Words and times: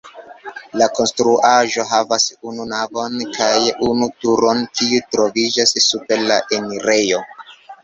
La 0.81 0.85
konstruaĵo 0.99 1.85
havas 1.89 2.25
unu 2.53 2.65
navon 2.71 3.19
kaj 3.37 3.53
unu 3.91 4.09
turon, 4.25 4.65
kiu 4.81 5.05
troviĝas 5.13 5.77
super 5.91 6.27
la 6.35 6.43
enirejo. 6.61 7.25